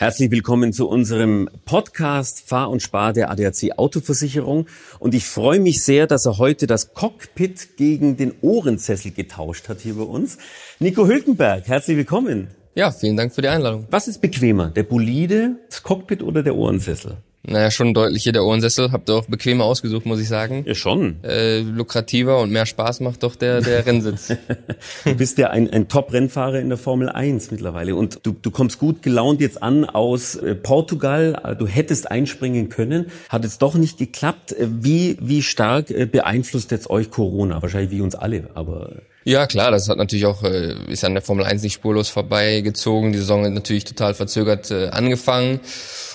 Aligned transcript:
Herzlich 0.00 0.30
willkommen 0.30 0.72
zu 0.72 0.88
unserem 0.88 1.50
Podcast 1.66 2.48
Fahr 2.48 2.70
und 2.70 2.82
Spar 2.82 3.12
der 3.12 3.30
ADAC 3.30 3.72
Autoversicherung. 3.76 4.66
Und 4.98 5.14
ich 5.14 5.26
freue 5.26 5.60
mich 5.60 5.84
sehr, 5.84 6.06
dass 6.06 6.24
er 6.24 6.38
heute 6.38 6.66
das 6.66 6.94
Cockpit 6.94 7.76
gegen 7.76 8.16
den 8.16 8.32
Ohrensessel 8.40 9.10
getauscht 9.10 9.68
hat 9.68 9.80
hier 9.80 9.96
bei 9.96 10.04
uns. 10.04 10.38
Nico 10.78 11.06
Hülkenberg, 11.06 11.68
herzlich 11.68 11.98
willkommen. 11.98 12.48
Ja, 12.74 12.92
vielen 12.92 13.18
Dank 13.18 13.34
für 13.34 13.42
die 13.42 13.48
Einladung. 13.48 13.88
Was 13.90 14.08
ist 14.08 14.22
bequemer, 14.22 14.70
der 14.70 14.84
Bolide, 14.84 15.56
das 15.68 15.82
Cockpit 15.82 16.22
oder 16.22 16.42
der 16.42 16.56
Ohrensessel? 16.56 17.18
Naja, 17.42 17.70
schon 17.70 17.94
deutlich 17.94 18.22
hier 18.22 18.32
der 18.32 18.44
Ohrensessel. 18.44 18.92
Habt 18.92 19.08
ihr 19.08 19.14
auch 19.14 19.24
bequemer 19.24 19.64
ausgesucht, 19.64 20.04
muss 20.04 20.20
ich 20.20 20.28
sagen. 20.28 20.64
Ja, 20.66 20.74
schon. 20.74 21.24
Äh, 21.24 21.60
lukrativer 21.60 22.38
und 22.38 22.50
mehr 22.50 22.66
Spaß 22.66 23.00
macht 23.00 23.22
doch 23.22 23.34
der, 23.34 23.62
der 23.62 23.86
Rennsitz. 23.86 24.28
du 25.04 25.14
bist 25.14 25.38
ja 25.38 25.48
ein, 25.48 25.70
ein 25.70 25.88
Top-Rennfahrer 25.88 26.60
in 26.60 26.68
der 26.68 26.76
Formel 26.76 27.08
1 27.08 27.50
mittlerweile 27.50 27.94
und 27.94 28.20
du, 28.24 28.32
du 28.32 28.50
kommst 28.50 28.78
gut 28.78 29.02
gelaunt 29.02 29.40
jetzt 29.40 29.62
an 29.62 29.86
aus 29.86 30.36
äh, 30.36 30.54
Portugal. 30.54 31.56
Du 31.58 31.66
hättest 31.66 32.10
einspringen 32.10 32.68
können, 32.68 33.06
hat 33.30 33.46
es 33.46 33.56
doch 33.56 33.74
nicht 33.74 33.96
geklappt. 33.96 34.52
Äh, 34.52 34.68
wie, 34.68 35.16
wie 35.22 35.42
stark 35.42 35.90
äh, 35.90 36.04
beeinflusst 36.04 36.70
jetzt 36.70 36.90
euch 36.90 37.10
Corona? 37.10 37.62
Wahrscheinlich 37.62 37.90
wie 37.90 38.02
uns 38.02 38.14
alle, 38.14 38.50
aber... 38.54 38.96
Ja, 39.24 39.46
klar, 39.46 39.70
das 39.70 39.88
hat 39.88 39.98
natürlich 39.98 40.24
auch, 40.24 40.42
ist 40.42 41.04
an 41.04 41.12
der 41.12 41.22
Formel 41.22 41.44
1 41.44 41.62
nicht 41.62 41.74
spurlos 41.74 42.08
vorbeigezogen. 42.08 43.12
Die 43.12 43.18
Saison 43.18 43.44
hat 43.44 43.52
natürlich 43.52 43.84
total 43.84 44.14
verzögert 44.14 44.72
angefangen. 44.72 45.60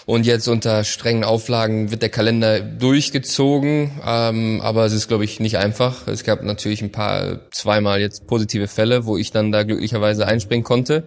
Und 0.07 0.27
jetzt 0.27 0.47
unter 0.47 0.83
strengen 0.83 1.23
Auflagen 1.23 1.89
wird 1.89 2.03
der 2.03 2.09
Kalender 2.09 2.59
durchgezogen, 2.59 3.89
ähm, 4.05 4.61
aber 4.61 4.85
es 4.85 4.93
ist, 4.93 5.07
glaube 5.07 5.23
ich, 5.23 5.39
nicht 5.39 5.57
einfach. 5.57 6.07
Es 6.07 6.23
gab 6.23 6.43
natürlich 6.43 6.83
ein 6.83 6.91
paar, 6.91 7.39
zweimal 7.49 7.99
jetzt 7.99 8.27
positive 8.27 8.67
Fälle, 8.67 9.07
wo 9.07 9.17
ich 9.17 9.31
dann 9.31 9.51
da 9.51 9.63
glücklicherweise 9.63 10.27
einspringen 10.27 10.63
konnte. 10.63 11.05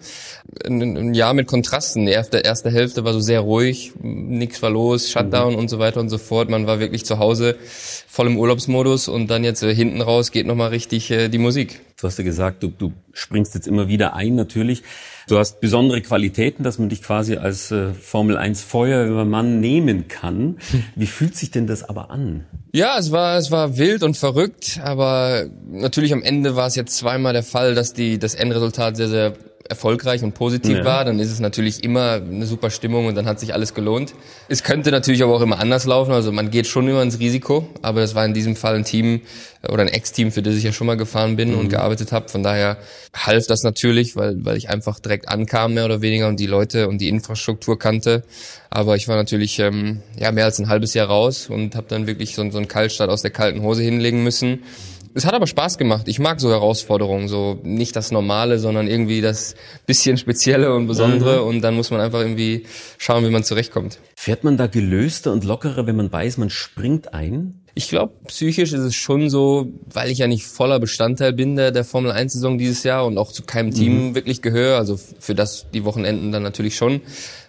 Ein, 0.67 0.97
ein 0.97 1.15
Jahr 1.15 1.33
mit 1.33 1.47
Kontrasten. 1.47 2.07
Die 2.07 2.13
erste, 2.13 2.39
erste 2.39 2.73
Hälfte 2.73 3.05
war 3.05 3.13
so 3.13 3.21
sehr 3.21 3.41
ruhig, 3.41 3.93
nichts 4.03 4.61
war 4.63 4.71
los, 4.71 5.11
Shutdown 5.11 5.53
mhm. 5.53 5.59
und 5.61 5.69
so 5.69 5.79
weiter 5.79 6.01
und 6.01 6.09
so 6.09 6.19
fort. 6.19 6.51
Man 6.51 6.67
war 6.67 6.81
wirklich 6.81 7.05
zu 7.05 7.21
Hause 7.21 7.57
voll 8.09 8.27
im 8.27 8.37
Urlaubsmodus 8.37 9.07
und 9.07 9.29
dann 9.29 9.45
jetzt 9.45 9.63
äh, 9.63 9.73
hinten 9.73 10.01
raus 10.01 10.33
geht 10.33 10.47
nochmal 10.47 10.71
richtig 10.71 11.09
äh, 11.13 11.29
die 11.29 11.39
Musik. 11.39 11.81
Du 12.01 12.07
hast 12.07 12.17
ja 12.17 12.23
gesagt, 12.23 12.63
du, 12.63 12.69
du 12.69 12.93
springst 13.13 13.57
jetzt 13.57 13.67
immer 13.67 13.89
wieder 13.89 14.15
ein 14.15 14.37
natürlich. 14.37 14.85
Du 15.27 15.37
hast 15.37 15.61
besondere 15.61 16.01
Qualitäten, 16.01 16.63
dass 16.63 16.79
man 16.79 16.89
dich 16.89 17.03
quasi 17.03 17.37
als 17.37 17.73
äh, 17.73 17.93
Formel 17.93 18.37
1 18.37 18.63
Feuerwehrmann 18.63 19.59
nehmen 19.59 20.07
kann. 20.07 20.59
Wie 20.95 21.07
fühlt 21.07 21.37
sich 21.37 21.51
denn 21.51 21.67
das 21.67 21.83
aber 21.83 22.13
an? 22.13 22.47
Ja, 22.73 22.97
es 22.99 23.11
war 23.11 23.37
es 23.37 23.51
war 23.51 23.79
wild 23.79 24.05
und 24.05 24.17
verrückt, 24.17 24.79
aber 24.81 25.47
natürlich 25.69 26.13
am 26.13 26.23
Ende 26.23 26.55
war 26.55 26.69
es 26.69 26.77
jetzt 26.77 26.97
zweimal 26.97 27.33
der 27.33 27.43
Fall, 27.43 27.75
dass 27.75 27.95
die 27.95 28.21
das 28.21 28.37
Endresultat 28.37 28.97
sehr 28.97 29.09
sehr 29.09 29.35
erfolgreich 29.69 30.23
und 30.23 30.33
positiv 30.33 30.79
ja. 30.79 30.85
war, 30.85 31.05
dann 31.05 31.19
ist 31.19 31.31
es 31.31 31.41
natürlich 31.41 31.85
immer 31.85 32.15
eine 32.15 32.47
super 32.47 32.71
Stimmung 32.71 33.07
und 33.07 33.15
dann 33.15 33.27
hat 33.27 33.39
sich 33.39 33.53
alles 33.55 33.75
gelohnt. 33.75 34.15
Es 34.49 34.63
könnte 34.63 34.91
natürlich 34.91 35.23
aber 35.23 35.35
auch 35.35 35.43
immer 35.43 35.59
anders 35.59 35.85
laufen, 35.85 36.13
also 36.13 36.33
man 36.33 36.51
geht 36.51 36.67
schon 36.67 36.89
immer 36.89 37.03
ins 37.03 37.19
Risiko, 37.19 37.69
aber 37.83 38.01
das 38.01 38.15
war 38.15 38.25
in 38.25 38.35
diesem 38.35 38.57
Fall 38.57 38.77
ein 38.77 38.85
Team 38.85 39.21
oder 39.69 39.83
ein 39.83 39.89
Ex-Team, 39.89 40.31
für 40.31 40.43
das 40.43 40.55
ich 40.55 40.63
ja 40.63 40.73
schon 40.73 40.87
mal 40.87 40.97
gefahren 40.97 41.37
bin 41.37 41.53
mhm. 41.53 41.59
und 41.59 41.69
gearbeitet 41.69 42.13
habe. 42.13 42.29
Von 42.29 42.43
daher 42.43 42.79
half 43.15 43.47
das 43.47 43.63
natürlich, 43.65 44.15
weil, 44.17 44.45
weil 44.45 44.57
ich 44.57 44.69
einfach 44.69 45.01
direkt 45.01 45.29
ankam, 45.29 45.75
mehr 45.75 45.85
oder 45.85 46.01
weniger, 46.01 46.29
und 46.29 46.39
die 46.39 46.47
Leute 46.47 46.89
und 46.89 46.99
die 46.99 47.09
Infrastruktur 47.09 47.79
kannte. 47.79 48.23
Aber 48.71 48.97
ich 48.97 49.09
war 49.09 49.17
natürlich 49.17 49.59
ähm, 49.59 50.03
ja 50.17 50.31
mehr 50.31 50.45
als 50.45 50.59
ein 50.59 50.69
halbes 50.69 50.95
Jahr 50.95 51.09
raus 51.09 51.49
und 51.51 51.75
habe 51.75 51.87
dann 51.89 52.07
wirklich 52.07 52.35
so, 52.35 52.49
so 52.51 52.59
einen 52.59 52.69
Kaltstart 52.69 53.11
aus 53.11 53.23
der 53.23 53.31
kalten 53.31 53.63
Hose 53.63 53.83
hinlegen 53.83 54.23
müssen. 54.23 54.63
Es 55.19 55.27
hat 55.27 55.35
aber 55.35 55.49
Spaß 55.49 55.79
gemacht. 55.79 56.07
Ich 56.07 56.21
mag 56.21 56.39
so 56.39 56.49
Herausforderungen, 56.49 57.27
so 57.27 57.59
nicht 57.65 57.97
das 57.97 58.13
Normale, 58.13 58.61
sondern 58.61 58.87
irgendwie 58.87 59.21
das 59.21 59.57
bisschen 59.85 60.17
Spezielle 60.17 60.73
und 60.73 60.87
Besondere. 60.87 61.43
Mhm. 61.43 61.49
Und 61.49 61.61
dann 61.63 61.75
muss 61.75 61.91
man 61.91 62.01
einfach 62.01 62.21
irgendwie 62.21 62.67
schauen, 62.99 63.25
wie 63.25 63.31
man 63.31 63.43
zurechtkommt. 63.43 63.99
Fährt 64.15 64.45
man 64.45 64.57
da 64.57 64.69
gelöster 64.69 65.33
und 65.33 65.43
lockerer, 65.43 65.89
wenn 65.89 65.97
man 65.97 66.13
weiß, 66.13 66.39
man 66.39 66.51
springt 66.51 67.15
ein? 67.15 67.63
Ich 67.79 67.87
glaube, 67.87 68.13
psychisch 68.27 68.73
ist 68.73 68.81
es 68.81 68.97
schon 68.97 69.31
so, 69.31 69.69
weil 69.93 70.11
ich 70.11 70.19
ja 70.19 70.27
nicht 70.27 70.45
voller 70.45 70.81
Bestandteil 70.81 71.33
bin 71.33 71.55
der, 71.55 71.71
der 71.71 71.85
Formel 71.85 72.11
1-Saison 72.11 72.59
dieses 72.59 72.83
Jahr 72.83 73.07
und 73.07 73.19
auch 73.19 73.31
zu 73.31 73.45
keinem 73.45 73.71
Team 73.71 74.09
mhm. 74.09 74.15
wirklich 74.17 74.43
gehöre, 74.43 74.79
also 74.79 74.97
für 74.97 75.37
das 75.37 75.67
die 75.73 75.85
Wochenenden 75.85 76.33
dann 76.33 76.43
natürlich 76.43 76.75
schon, 76.75 77.03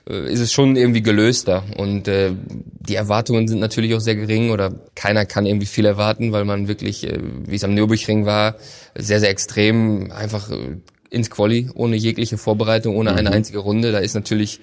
äh, 0.07 0.31
ist 0.31 0.39
es 0.39 0.53
schon 0.53 0.75
irgendwie 0.75 1.01
gelöster. 1.01 1.63
Und 1.77 2.07
äh, 2.07 2.33
die 2.79 2.93
Erwartungen 2.93 3.47
sind 3.47 3.57
natürlich 3.57 3.95
auch 3.95 4.01
sehr 4.01 4.15
gering 4.15 4.51
oder 4.51 4.71
keiner 4.93 5.25
kann 5.25 5.47
irgendwie 5.47 5.65
viel 5.65 5.85
erwarten, 5.85 6.31
weil 6.31 6.45
man 6.45 6.67
wirklich, 6.67 7.07
äh, 7.07 7.17
wie 7.47 7.55
es 7.55 7.63
am 7.63 7.73
Nürburgring 7.73 8.27
war, 8.27 8.55
sehr, 8.95 9.19
sehr 9.19 9.31
extrem 9.31 10.11
einfach 10.11 10.51
äh, 10.51 10.77
ins 11.09 11.29
Quali 11.29 11.69
ohne 11.73 11.95
jegliche 11.95 12.37
Vorbereitung, 12.37 12.95
ohne 12.95 13.13
eine 13.13 13.29
mhm. 13.29 13.35
einzige 13.35 13.59
Runde. 13.59 13.91
Da 13.91 13.99
ist 13.99 14.13
natürlich 14.13 14.59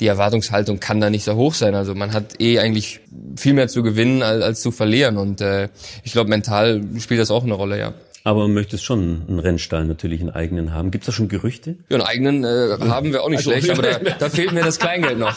die 0.00 0.06
Erwartungshaltung 0.06 0.80
kann 0.80 1.00
da 1.00 1.10
nicht 1.10 1.24
so 1.24 1.34
hoch 1.34 1.54
sein. 1.54 1.74
Also 1.74 1.94
man 1.94 2.12
hat 2.12 2.40
eh 2.40 2.58
eigentlich 2.58 3.00
viel 3.36 3.52
mehr 3.52 3.68
zu 3.68 3.82
gewinnen 3.82 4.22
als, 4.22 4.42
als 4.42 4.60
zu 4.60 4.70
verlieren 4.70 5.16
und 5.16 5.40
äh, 5.40 5.68
ich 6.04 6.12
glaube 6.12 6.30
mental 6.30 6.82
spielt 6.98 7.20
das 7.20 7.30
auch 7.30 7.44
eine 7.44 7.54
Rolle, 7.54 7.78
ja. 7.78 7.94
Aber 8.22 8.42
man 8.42 8.52
möchte 8.52 8.76
schon 8.76 9.22
einen 9.28 9.38
Rennstall 9.38 9.86
natürlich 9.86 10.20
einen 10.20 10.30
eigenen 10.30 10.74
haben. 10.74 10.90
Gibt 10.90 11.04
es 11.04 11.06
da 11.06 11.12
schon 11.12 11.28
Gerüchte? 11.28 11.76
Ja, 11.88 11.96
einen 11.96 12.06
eigenen 12.06 12.44
äh, 12.44 12.76
haben 12.88 13.12
wir 13.12 13.22
auch 13.22 13.30
nicht 13.30 13.38
also, 13.38 13.50
schlecht, 13.50 13.70
aber 13.70 13.82
da, 13.82 13.98
da 14.18 14.28
fehlt 14.28 14.52
mir 14.52 14.62
das 14.62 14.78
Kleingeld 14.78 15.18
noch. 15.18 15.36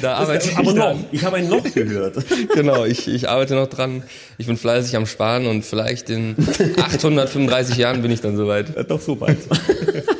Da 0.00 0.14
arbeite 0.14 0.48
ich 0.48 0.56
aber 0.56 0.72
noch. 0.72 0.96
Ich 1.12 1.24
habe 1.24 1.36
einen 1.36 1.48
noch 1.48 1.62
gehört. 1.74 2.16
genau, 2.54 2.84
ich, 2.84 3.08
ich 3.08 3.28
arbeite 3.28 3.54
noch 3.54 3.68
dran. 3.68 4.02
Ich 4.38 4.46
bin 4.46 4.56
fleißig 4.56 4.96
am 4.96 5.06
Sparen 5.06 5.46
und 5.46 5.64
vielleicht 5.64 6.10
in 6.10 6.36
835 6.76 7.76
Jahren 7.76 8.02
bin 8.02 8.10
ich 8.10 8.20
dann 8.20 8.36
soweit. 8.36 8.74
Ja, 8.76 8.82
doch 8.82 9.00
so 9.00 9.20
weit. 9.20 9.38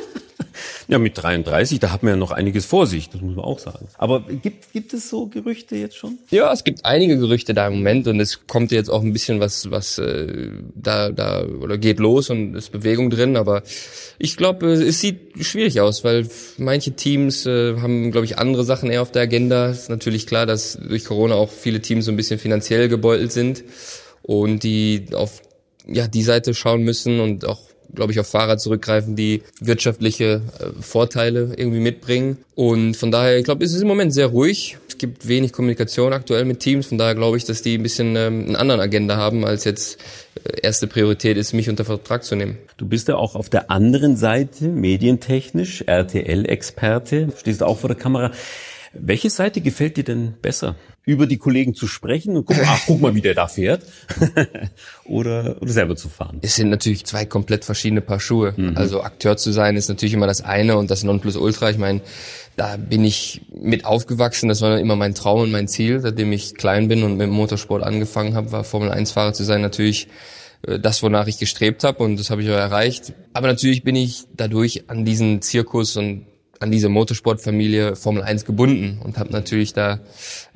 Ja, 0.91 0.99
mit 0.99 1.17
33, 1.17 1.79
da 1.79 1.89
hat 1.89 2.03
man 2.03 2.15
ja 2.15 2.17
noch 2.17 2.31
einiges 2.31 2.65
vor 2.65 2.85
sich, 2.85 3.07
das 3.07 3.21
muss 3.21 3.37
man 3.37 3.45
auch 3.45 3.59
sagen. 3.59 3.87
Aber 3.97 4.19
gibt, 4.19 4.73
gibt 4.73 4.93
es 4.93 5.09
so 5.09 5.27
Gerüchte 5.27 5.77
jetzt 5.77 5.95
schon? 5.95 6.17
Ja, 6.31 6.51
es 6.51 6.65
gibt 6.65 6.83
einige 6.83 7.17
Gerüchte 7.17 7.53
da 7.53 7.67
im 7.67 7.75
Moment 7.75 8.09
und 8.09 8.19
es 8.19 8.45
kommt 8.45 8.73
jetzt 8.73 8.89
auch 8.89 9.01
ein 9.01 9.13
bisschen 9.13 9.39
was, 9.39 9.71
was 9.71 9.99
äh, 9.99 10.49
da, 10.75 11.11
da 11.11 11.45
oder 11.45 11.77
geht 11.77 11.99
los 11.99 12.29
und 12.29 12.55
ist 12.55 12.73
Bewegung 12.73 13.09
drin, 13.09 13.37
aber 13.37 13.63
ich 14.19 14.35
glaube, 14.35 14.73
es 14.73 14.99
sieht 14.99 15.45
schwierig 15.45 15.79
aus, 15.79 16.03
weil 16.03 16.27
manche 16.57 16.91
Teams 16.91 17.45
äh, 17.45 17.77
haben, 17.77 18.11
glaube 18.11 18.25
ich, 18.25 18.37
andere 18.37 18.65
Sachen 18.65 18.89
eher 18.89 19.01
auf 19.01 19.13
der 19.13 19.21
Agenda. 19.21 19.69
Es 19.69 19.83
ist 19.83 19.89
natürlich 19.89 20.27
klar, 20.27 20.45
dass 20.45 20.77
durch 20.77 21.05
Corona 21.05 21.35
auch 21.35 21.51
viele 21.51 21.79
Teams 21.79 22.03
so 22.03 22.11
ein 22.11 22.17
bisschen 22.17 22.37
finanziell 22.37 22.89
gebeutelt 22.89 23.31
sind 23.31 23.63
und 24.23 24.63
die 24.63 25.05
auf 25.13 25.41
ja, 25.87 26.09
die 26.09 26.23
Seite 26.23 26.53
schauen 26.53 26.83
müssen 26.83 27.21
und 27.21 27.45
auch 27.45 27.70
glaube 27.93 28.11
ich, 28.11 28.19
auf 28.19 28.27
Fahrer 28.27 28.57
zurückgreifen, 28.57 29.15
die 29.15 29.43
wirtschaftliche 29.59 30.41
äh, 30.59 30.81
Vorteile 30.81 31.53
irgendwie 31.55 31.79
mitbringen. 31.79 32.37
Und 32.55 32.95
von 32.95 33.11
daher, 33.11 33.37
ich 33.37 33.43
glaube, 33.43 33.63
es 33.63 33.73
ist 33.73 33.81
im 33.81 33.87
Moment 33.87 34.13
sehr 34.13 34.27
ruhig. 34.27 34.77
Es 34.87 34.97
gibt 34.97 35.27
wenig 35.27 35.51
Kommunikation 35.51 36.13
aktuell 36.13 36.45
mit 36.45 36.59
Teams. 36.59 36.87
Von 36.87 36.97
daher 36.97 37.15
glaube 37.15 37.37
ich, 37.37 37.45
dass 37.45 37.61
die 37.61 37.77
ein 37.77 37.83
bisschen 37.83 38.15
ähm, 38.15 38.45
einen 38.45 38.55
anderen 38.55 38.81
Agenda 38.81 39.17
haben, 39.17 39.45
als 39.45 39.63
jetzt 39.63 39.99
äh, 40.43 40.61
erste 40.61 40.87
Priorität 40.87 41.37
ist, 41.37 41.53
mich 41.53 41.69
unter 41.69 41.85
Vertrag 41.85 42.23
zu 42.23 42.35
nehmen. 42.35 42.57
Du 42.77 42.87
bist 42.87 43.07
ja 43.07 43.15
auch 43.15 43.35
auf 43.35 43.49
der 43.49 43.71
anderen 43.71 44.15
Seite 44.15 44.65
medientechnisch 44.65 45.83
RTL-Experte, 45.87 47.29
stehst 47.37 47.63
auch 47.63 47.79
vor 47.79 47.89
der 47.89 47.97
Kamera. 47.97 48.31
Welche 48.93 49.29
Seite 49.29 49.61
gefällt 49.61 49.97
dir 49.97 50.03
denn 50.03 50.33
besser? 50.41 50.75
Über 51.03 51.25
die 51.25 51.37
Kollegen 51.37 51.73
zu 51.73 51.87
sprechen 51.87 52.37
und 52.37 52.45
gucken, 52.45 52.63
ach, 52.65 52.81
guck 52.85 53.01
mal, 53.01 53.15
wie 53.15 53.21
der 53.21 53.33
da 53.33 53.47
fährt. 53.47 53.83
oder, 55.03 55.57
oder 55.61 55.71
selber 55.71 55.95
zu 55.95 56.09
fahren. 56.09 56.37
Es 56.41 56.55
sind 56.55 56.69
natürlich 56.69 57.05
zwei 57.05 57.25
komplett 57.25 57.65
verschiedene 57.65 58.01
Paar 58.01 58.19
Schuhe. 58.19 58.53
Mhm. 58.55 58.77
Also 58.77 59.01
Akteur 59.01 59.35
zu 59.35 59.51
sein 59.51 59.75
ist 59.75 59.89
natürlich 59.89 60.13
immer 60.13 60.27
das 60.27 60.41
eine 60.41 60.77
und 60.77 60.91
das 60.91 61.03
Nonplusultra. 61.03 61.71
Ich 61.71 61.79
meine, 61.79 62.01
da 62.55 62.77
bin 62.77 63.03
ich 63.03 63.41
mit 63.53 63.85
aufgewachsen. 63.85 64.49
Das 64.49 64.61
war 64.61 64.79
immer 64.79 64.95
mein 64.95 65.15
Traum 65.15 65.41
und 65.41 65.51
mein 65.51 65.67
Ziel, 65.67 65.99
seitdem 66.01 66.31
ich 66.31 66.55
klein 66.55 66.87
bin 66.87 67.03
und 67.03 67.17
mit 67.17 67.27
dem 67.27 67.33
Motorsport 67.33 67.81
angefangen 67.81 68.35
habe, 68.35 68.51
war 68.51 68.63
Formel 68.63 68.91
1 68.91 69.11
Fahrer 69.11 69.33
zu 69.33 69.43
sein 69.43 69.61
natürlich 69.61 70.07
äh, 70.67 70.79
das, 70.79 71.01
wonach 71.03 71.27
ich 71.27 71.39
gestrebt 71.39 71.83
habe 71.83 72.03
und 72.03 72.19
das 72.19 72.29
habe 72.29 72.43
ich 72.43 72.49
auch 72.49 72.55
erreicht. 72.55 73.13
Aber 73.33 73.47
natürlich 73.47 73.83
bin 73.83 73.95
ich 73.95 74.25
dadurch 74.35 74.89
an 74.89 75.05
diesen 75.05 75.41
Zirkus 75.41 75.97
und 75.97 76.25
an 76.61 76.71
diese 76.71 76.89
Motorsportfamilie 76.89 77.95
Formel 77.95 78.23
1 78.23 78.45
gebunden 78.45 78.99
und 79.03 79.17
habe 79.17 79.31
natürlich 79.31 79.73
da 79.73 79.99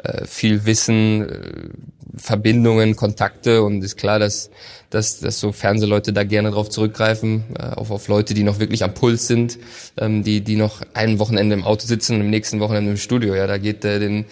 äh, 0.04 0.25
viel 0.25 0.66
Wissen, 0.66 1.28
äh, 1.28 1.69
Verbindungen, 2.18 2.96
Kontakte 2.96 3.63
und 3.63 3.84
ist 3.84 3.98
klar, 3.98 4.19
dass, 4.19 4.50
dass, 4.90 5.19
dass 5.19 5.40
so 5.40 5.52
Fernsehleute 5.52 6.13
da 6.13 6.24
gerne 6.24 6.52
drauf 6.52 6.69
zurückgreifen, 6.69 7.44
äh, 7.57 7.63
auf, 7.63 7.92
auf 7.92 8.07
Leute, 8.07 8.34
die 8.34 8.44
noch 8.44 8.60
wirklich 8.60 8.84
am 8.84 8.94
Puls 8.94 9.28
sind, 9.28 9.57
ähm, 9.98 10.24
die, 10.24 10.42
die 10.42 10.56
noch 10.56 10.81
ein 10.94 11.19
Wochenende 11.19 11.56
im 11.56 11.63
Auto 11.63 11.86
sitzen 11.88 12.16
und 12.16 12.22
im 12.22 12.30
nächsten 12.30 12.60
Wochenende 12.60 12.92
im 12.92 12.98
Studio. 12.98 13.36
Ja, 13.36 13.48
da 13.48 13.58
geht 13.58 13.84
äh, 13.84 14.00
den 14.00 14.25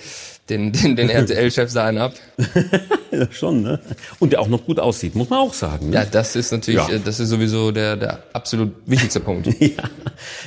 den, 0.50 0.74
den, 0.74 0.96
den 0.96 1.10
RTL-Chef 1.10 1.74
da 1.74 1.86
einen 1.86 2.00
ab. 2.00 2.14
ja, 3.12 3.32
schon, 3.32 3.62
ne? 3.62 3.80
Und 4.20 4.34
der 4.34 4.42
auch 4.42 4.48
noch 4.48 4.66
gut 4.66 4.80
aussieht, 4.80 5.16
muss 5.16 5.30
man 5.30 5.40
auch 5.40 5.54
sagen. 5.54 5.90
Ne? 5.90 5.96
Ja, 5.96 6.06
das 6.06 6.36
ist 6.36 6.52
natürlich, 6.52 6.86
ja. 6.88 7.00
das 7.00 7.20
ist 7.20 7.30
sowieso 7.30 7.72
der, 7.72 7.96
der 7.96 8.24
absolut 8.34 8.74
wichtigste 8.86 9.22
Punkt. 9.22 9.48
ja. 9.60 9.84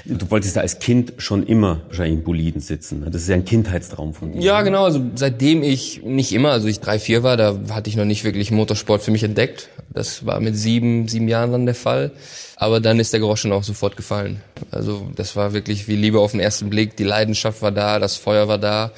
Du 0.04 0.30
wolltest 0.30 0.56
da 0.56 0.60
als 0.60 0.78
Kind 0.78 1.14
schon 1.16 1.46
immer 1.46 1.80
wahrscheinlich 1.88 2.18
in 2.18 2.24
Boliden 2.24 2.60
sitzen. 2.60 3.00
Ne? 3.00 3.10
Das 3.10 3.22
ist 3.22 3.28
ja 3.28 3.36
ein 3.36 3.44
Kindheitstraum 3.44 4.12
von 4.12 4.32
dir. 4.32 4.42
Ja, 4.42 4.62
genau. 4.62 4.84
Also 4.84 5.02
seitdem 5.14 5.62
ich, 5.62 6.02
nicht 6.02 6.32
immer, 6.32 6.50
also 6.50 6.68
ich 6.68 6.80
drei, 6.80 6.98
vier 6.98 7.22
war, 7.22 7.38
da 7.38 7.58
hatte 7.70 7.88
ich 7.88 7.96
noch 7.96 8.04
nicht 8.04 8.24
wirklich 8.24 8.50
Motorsport 8.50 9.02
für 9.02 9.10
mich 9.10 9.22
entdeckt. 9.22 9.70
Das 9.88 10.26
war 10.26 10.40
mit 10.40 10.56
sieben, 10.56 11.08
sieben 11.08 11.26
Jahren 11.26 11.52
dann 11.52 11.64
der 11.64 11.74
Fall. 11.74 12.10
Aber 12.56 12.80
dann 12.80 13.00
ist 13.00 13.14
der 13.14 13.20
Groschen 13.20 13.52
auch 13.52 13.62
sofort 13.62 13.96
gefallen. 13.96 14.42
Also 14.70 15.08
das 15.14 15.36
war 15.36 15.54
wirklich 15.54 15.88
wie 15.88 15.96
Liebe 15.96 16.20
auf 16.20 16.32
den 16.32 16.40
ersten 16.40 16.68
Blick. 16.68 16.96
Die 16.96 17.04
Leidenschaft 17.04 17.62
war 17.62 17.72
da, 17.72 17.98
das 17.98 18.16
Feuer 18.16 18.46
war 18.46 18.58
da. 18.58 18.92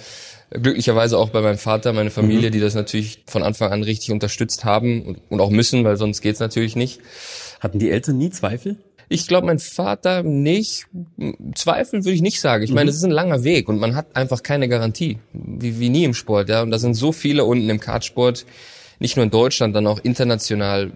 Glücklicherweise 0.50 1.18
auch 1.18 1.28
bei 1.28 1.42
meinem 1.42 1.58
Vater, 1.58 1.92
meine 1.92 2.10
Familie, 2.10 2.48
mhm. 2.48 2.52
die 2.52 2.60
das 2.60 2.74
natürlich 2.74 3.22
von 3.26 3.42
Anfang 3.42 3.70
an 3.70 3.82
richtig 3.82 4.12
unterstützt 4.12 4.64
haben 4.64 5.02
und, 5.02 5.20
und 5.28 5.40
auch 5.40 5.50
müssen, 5.50 5.84
weil 5.84 5.96
sonst 5.96 6.22
geht's 6.22 6.40
natürlich 6.40 6.74
nicht. 6.74 7.00
Hatten 7.60 7.78
die 7.78 7.90
Eltern 7.90 8.16
nie 8.16 8.30
Zweifel? 8.30 8.76
Ich 9.10 9.26
glaube, 9.26 9.46
mein 9.46 9.58
Vater 9.58 10.22
nicht. 10.22 10.86
Zweifel 11.54 12.04
würde 12.04 12.14
ich 12.14 12.22
nicht 12.22 12.40
sagen. 12.40 12.62
Ich 12.62 12.70
mhm. 12.70 12.76
meine, 12.76 12.90
es 12.90 12.96
ist 12.96 13.04
ein 13.04 13.10
langer 13.10 13.44
Weg 13.44 13.68
und 13.68 13.78
man 13.78 13.94
hat 13.94 14.16
einfach 14.16 14.42
keine 14.42 14.68
Garantie, 14.68 15.18
wie, 15.32 15.80
wie 15.80 15.88
nie 15.88 16.04
im 16.04 16.14
Sport. 16.14 16.48
Ja, 16.48 16.62
und 16.62 16.70
da 16.70 16.78
sind 16.78 16.94
so 16.94 17.12
viele 17.12 17.44
unten 17.44 17.68
im 17.68 17.80
Kartsport, 17.80 18.46
nicht 19.00 19.16
nur 19.16 19.24
in 19.24 19.30
Deutschland, 19.30 19.76
dann 19.76 19.86
auch 19.86 20.00
international, 20.00 20.92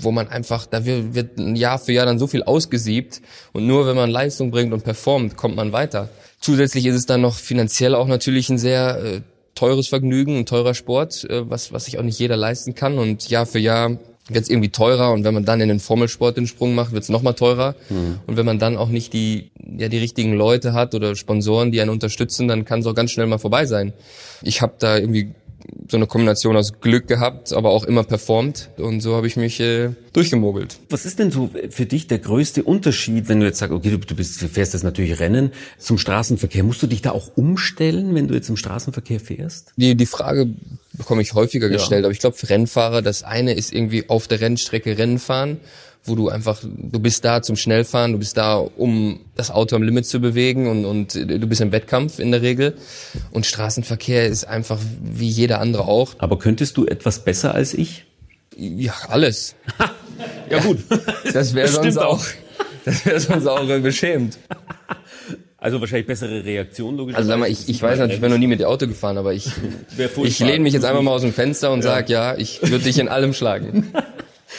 wo 0.00 0.10
man 0.10 0.28
einfach, 0.28 0.66
da 0.66 0.84
wird, 0.84 1.14
wird 1.14 1.38
Jahr 1.56 1.78
für 1.78 1.92
Jahr 1.92 2.06
dann 2.06 2.18
so 2.18 2.26
viel 2.26 2.42
ausgesiebt 2.42 3.22
und 3.52 3.66
nur 3.66 3.86
wenn 3.86 3.96
man 3.96 4.10
Leistung 4.10 4.50
bringt 4.50 4.72
und 4.72 4.84
performt, 4.84 5.36
kommt 5.36 5.56
man 5.56 5.72
weiter. 5.72 6.10
Zusätzlich 6.40 6.86
ist 6.86 6.94
es 6.94 7.06
dann 7.06 7.20
noch 7.20 7.34
finanziell 7.34 7.94
auch 7.94 8.06
natürlich 8.06 8.48
ein 8.48 8.58
sehr 8.58 9.02
äh, 9.02 9.20
teures 9.54 9.88
Vergnügen, 9.88 10.38
ein 10.38 10.46
teurer 10.46 10.74
Sport, 10.74 11.24
äh, 11.24 11.48
was, 11.48 11.72
was 11.72 11.86
sich 11.86 11.98
auch 11.98 12.04
nicht 12.04 12.18
jeder 12.18 12.36
leisten 12.36 12.74
kann 12.74 12.98
und 12.98 13.28
Jahr 13.28 13.46
für 13.46 13.58
Jahr 13.58 13.98
wird 14.28 14.44
es 14.44 14.50
irgendwie 14.50 14.68
teurer 14.68 15.12
und 15.12 15.24
wenn 15.24 15.34
man 15.34 15.44
dann 15.44 15.60
in 15.60 15.68
den 15.68 15.80
Formelsport 15.80 16.36
den 16.36 16.46
Sprung 16.46 16.74
macht, 16.74 16.92
wird 16.92 17.02
es 17.02 17.08
nochmal 17.08 17.34
teurer. 17.34 17.74
Mhm. 17.88 18.20
Und 18.26 18.36
wenn 18.36 18.46
man 18.46 18.58
dann 18.58 18.76
auch 18.76 18.88
nicht 18.88 19.12
die, 19.12 19.50
ja, 19.78 19.88
die 19.88 19.98
richtigen 19.98 20.34
Leute 20.34 20.74
hat 20.74 20.94
oder 20.94 21.16
Sponsoren, 21.16 21.72
die 21.72 21.80
einen 21.80 21.90
unterstützen, 21.90 22.46
dann 22.46 22.64
kann 22.64 22.80
es 22.80 22.86
auch 22.86 22.94
ganz 22.94 23.10
schnell 23.10 23.26
mal 23.26 23.38
vorbei 23.38 23.64
sein. 23.64 23.92
Ich 24.42 24.60
habe 24.60 24.74
da 24.78 24.98
irgendwie 24.98 25.32
so 25.88 25.96
eine 25.96 26.06
Kombination 26.06 26.56
aus 26.56 26.80
Glück 26.80 27.06
gehabt, 27.06 27.52
aber 27.52 27.70
auch 27.70 27.84
immer 27.84 28.04
performt 28.04 28.70
und 28.76 29.00
so 29.00 29.14
habe 29.14 29.26
ich 29.26 29.36
mich 29.36 29.60
äh, 29.60 29.90
durchgemogelt. 30.12 30.78
Was 30.90 31.04
ist 31.04 31.18
denn 31.18 31.30
so 31.30 31.50
für 31.70 31.86
dich 31.86 32.06
der 32.06 32.18
größte 32.18 32.62
Unterschied, 32.62 33.28
wenn 33.28 33.40
du 33.40 33.46
jetzt 33.46 33.58
sagst, 33.58 33.72
okay, 33.72 33.90
du, 33.90 34.14
bist, 34.14 34.42
du 34.42 34.48
fährst 34.48 34.74
jetzt 34.74 34.82
natürlich 34.82 35.18
Rennen 35.18 35.52
zum 35.78 35.98
Straßenverkehr, 35.98 36.62
musst 36.62 36.82
du 36.82 36.86
dich 36.86 37.02
da 37.02 37.12
auch 37.12 37.30
umstellen, 37.36 38.14
wenn 38.14 38.28
du 38.28 38.34
jetzt 38.34 38.48
im 38.48 38.56
Straßenverkehr 38.56 39.20
fährst? 39.20 39.72
Die, 39.76 39.94
die 39.94 40.06
Frage 40.06 40.48
bekomme 40.92 41.22
ich 41.22 41.34
häufiger 41.34 41.68
gestellt, 41.68 42.02
ja. 42.02 42.06
aber 42.06 42.12
ich 42.12 42.18
glaube 42.18 42.36
für 42.36 42.50
Rennfahrer, 42.50 43.02
das 43.02 43.22
eine 43.22 43.54
ist 43.54 43.72
irgendwie 43.72 44.08
auf 44.08 44.28
der 44.28 44.40
Rennstrecke 44.40 44.98
Rennen 44.98 45.18
fahren 45.18 45.58
wo 46.08 46.14
du 46.14 46.28
einfach, 46.28 46.60
du 46.62 46.98
bist 46.98 47.24
da 47.24 47.42
zum 47.42 47.56
Schnellfahren, 47.56 48.12
du 48.12 48.18
bist 48.18 48.36
da, 48.36 48.56
um 48.56 49.20
das 49.34 49.50
Auto 49.50 49.76
am 49.76 49.82
Limit 49.82 50.06
zu 50.06 50.20
bewegen 50.20 50.66
und, 50.66 50.84
und 50.84 51.14
du 51.14 51.46
bist 51.46 51.60
im 51.60 51.72
Wettkampf 51.72 52.18
in 52.18 52.30
der 52.30 52.42
Regel. 52.42 52.74
Und 53.30 53.46
Straßenverkehr 53.46 54.26
ist 54.26 54.44
einfach 54.44 54.78
wie 55.02 55.28
jeder 55.28 55.60
andere 55.60 55.84
auch. 55.84 56.14
Aber 56.18 56.38
könntest 56.38 56.76
du 56.76 56.86
etwas 56.86 57.24
besser 57.24 57.54
als 57.54 57.74
ich? 57.74 58.06
Ja, 58.56 58.94
alles. 59.08 59.54
ja 60.50 60.60
gut, 60.60 60.78
das 61.32 61.54
wäre 61.54 61.68
sonst 61.68 61.98
auch, 61.98 62.24
das 62.84 63.06
wäre 63.06 63.20
sonst 63.20 63.46
auch 63.46 63.64
beschämt. 63.80 64.38
Also 65.60 65.80
wahrscheinlich 65.80 66.06
bessere 66.06 66.44
Reaktion 66.44 66.96
logischerweise. 66.96 67.18
Also 67.18 67.28
sag 67.30 67.38
mal, 67.40 67.50
ich, 67.50 67.68
ich 67.68 67.82
weiß 67.82 67.98
natürlich, 67.98 68.16
ich 68.16 68.20
bin 68.20 68.30
noch 68.30 68.38
nie 68.38 68.46
mit 68.46 68.60
dem 68.60 68.68
Auto 68.68 68.86
gefahren, 68.86 69.18
aber 69.18 69.34
ich, 69.34 69.50
ich 70.22 70.38
lehne 70.38 70.60
mich 70.60 70.72
jetzt 70.72 70.84
einfach 70.84 71.02
mal 71.02 71.10
aus 71.10 71.22
dem 71.22 71.32
Fenster 71.32 71.72
und 71.72 71.84
ja. 71.84 71.90
sag, 71.90 72.08
ja, 72.08 72.36
ich 72.36 72.62
würde 72.62 72.84
dich 72.84 72.98
in 72.98 73.08
allem 73.08 73.32
schlagen. 73.34 73.92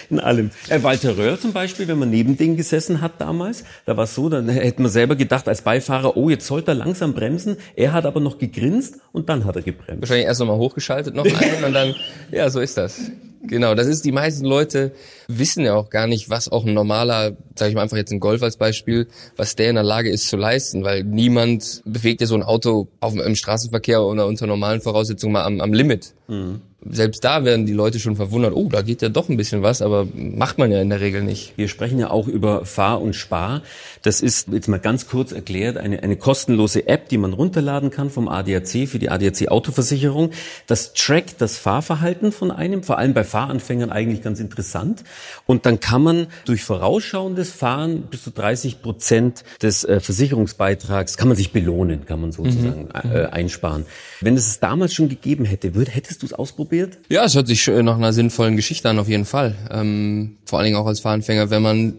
in 0.10 0.20
allem. 0.20 0.52
Äh, 0.70 0.84
Walter 0.84 1.18
Röhr 1.18 1.40
zum 1.40 1.54
Beispiel, 1.54 1.88
wenn 1.88 2.00
man 2.00 2.10
neben 2.10 2.38
dem 2.38 2.58
gesessen 2.58 3.02
hat 3.02 3.20
damals, 3.20 3.64
da 3.86 3.98
war 3.98 4.06
es 4.06 4.16
so, 4.16 4.30
dann 4.30 4.50
hätte 4.50 4.82
man 4.82 4.92
selber 4.92 5.16
gedacht 5.16 5.48
als 5.48 5.62
Beifahrer, 5.62 6.18
oh, 6.18 6.30
jetzt 6.30 6.48
sollte 6.48 6.72
er 6.72 6.76
langsam 6.76 7.14
bremsen. 7.14 7.58
Er 7.76 7.94
hat 7.94 8.06
aber 8.06 8.20
noch 8.20 8.38
gegrinst 8.38 8.96
und 9.12 9.30
dann 9.30 9.46
hat 9.46 9.56
er 9.56 9.62
gebremst. 9.62 10.02
Wahrscheinlich 10.02 10.26
erst 10.26 10.40
nochmal 10.40 10.58
hochgeschaltet, 10.58 11.16
noch 11.16 11.26
ein 11.26 11.64
und 11.64 11.74
dann, 11.74 11.96
ja, 12.32 12.50
so 12.50 12.60
ist 12.60 12.78
das. 12.78 13.12
Genau, 13.42 13.74
das 13.74 13.88
ist, 13.88 14.04
die 14.04 14.12
meisten 14.12 14.46
Leute 14.46 14.92
wissen 15.28 15.64
ja 15.64 15.74
auch 15.76 15.90
gar 15.90 16.08
nicht, 16.08 16.30
was 16.30 16.50
auch 16.50 16.66
ein 16.66 16.74
normaler, 16.74 17.38
sage 17.56 17.70
ich 17.70 17.76
mal 17.76 17.84
einfach 17.84 17.96
jetzt 17.96 18.12
ein 18.12 18.20
Golf 18.20 18.44
als 18.44 18.58
Beispiel, 18.58 19.08
was 19.38 19.56
der 19.56 19.70
in 19.70 19.76
der 19.76 19.84
Lage 19.84 20.10
ist 20.10 20.28
zu 20.28 20.36
leisten, 20.36 20.84
weil 20.84 21.04
niemand 21.06 21.82
bewegt 21.86 22.20
ja 22.20 22.28
so 22.28 22.36
ein 22.36 22.44
Auto 22.44 22.90
auf, 23.00 23.16
im 23.16 23.36
Straßenverkehr 23.36 24.04
oder 24.04 24.28
unter 24.28 24.46
normalen 24.46 24.82
Voraussetzungen 24.82 25.34
mal 25.34 25.46
am, 25.46 25.62
am 25.62 25.74
Limit. 25.74 26.14
Mhm 26.28 26.62
selbst 26.88 27.26
da 27.26 27.44
werden 27.44 27.66
die 27.66 27.74
Leute 27.74 28.00
schon 28.00 28.16
verwundert, 28.16 28.54
oh, 28.56 28.70
da 28.70 28.82
geht 28.82 29.02
ja 29.02 29.10
doch 29.10 29.28
ein 29.28 29.36
bisschen 29.36 29.62
was, 29.62 29.82
aber 29.82 30.08
macht 30.14 30.58
man 30.58 30.72
ja 30.72 30.82
in 30.82 30.90
der 30.90 31.02
Regel 31.02 31.22
nicht. 31.22 31.58
Wir 31.58 31.68
sprechen 31.68 32.00
ja 32.00 32.10
auch 32.10 32.28
über 32.28 32.66
Fahr 32.66 33.02
und 33.02 33.16
Spar. 33.16 33.64
Das 34.02 34.22
ist 34.22 34.48
jetzt 34.48 34.70
mal 34.70 34.80
ganz 34.80 35.08
kurz 35.08 35.34
erklärt 35.34 35.76
eine, 35.76 36.02
eine 36.02 36.16
kostenlose 36.16 36.88
App, 36.88 37.10
die 37.10 37.18
man 37.18 37.34
runterladen 37.34 37.92
kann 37.92 38.10
vom 38.10 38.30
ADAC 38.30 38.88
für 38.88 38.98
die 38.98 39.10
ADAC 39.10 39.50
Autoversicherung. 39.50 40.32
Das 40.68 40.94
trackt 40.94 41.42
das 41.42 41.58
Fahrverhalten 41.58 42.32
von 42.32 42.50
einem, 42.50 42.82
vor 42.84 42.98
allem 42.98 43.14
bei 43.14 43.26
Fahranfängern 43.26 43.92
eigentlich 43.92 44.22
ganz 44.22 44.40
interessant. 44.40 45.04
Und 45.46 45.66
dann 45.66 45.82
kann 45.82 46.02
man 46.02 46.28
durch 46.46 46.64
vorausschauendes 46.64 47.52
Fahren 47.52 48.04
bis 48.04 48.24
zu 48.24 48.32
30 48.32 48.82
Prozent 48.82 49.44
des 49.62 49.84
äh, 49.84 50.00
Versicherungsbeitrags 50.00 51.18
kann 51.18 51.28
man 51.28 51.36
sich 51.36 51.52
belohnen, 51.52 52.06
kann 52.06 52.22
man 52.22 52.32
sozusagen 52.32 52.84
mhm. 52.84 53.12
äh, 53.12 53.26
einsparen. 53.26 53.86
Wenn 54.22 54.38
es 54.38 54.48
es 54.48 54.60
damals 54.62 54.94
schon 54.94 55.10
gegeben 55.10 55.44
hätte, 55.44 55.76
würd, 55.76 55.94
hättest 55.94 56.22
du 56.22 56.26
es 56.26 56.34
ausprobiert? 56.34 56.69
Ausprobiert? 56.70 57.00
Ja, 57.10 57.24
es 57.26 57.36
hört 57.36 57.48
sich 57.48 57.68
nach 57.68 57.98
einer 57.98 58.14
sinnvollen 58.14 58.56
Geschichte 58.56 58.90
an, 58.90 59.00
auf 59.00 59.08
jeden 59.08 59.26
Fall. 59.26 59.56
Ähm, 59.72 60.38
vor 60.46 60.60
allen 60.60 60.66
Dingen 60.66 60.78
auch 60.78 60.86
als 60.86 61.00
Fahranfänger, 61.00 61.50
wenn 61.50 61.62
man 61.62 61.94